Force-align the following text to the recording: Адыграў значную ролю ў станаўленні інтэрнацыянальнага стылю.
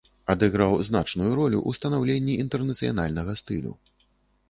Адыграў 0.33 0.73
значную 0.87 1.27
ролю 1.41 1.59
ў 1.69 1.81
станаўленні 1.81 2.41
інтэрнацыянальнага 2.47 3.41
стылю. 3.45 3.81